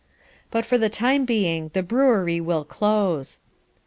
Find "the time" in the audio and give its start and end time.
0.79-1.25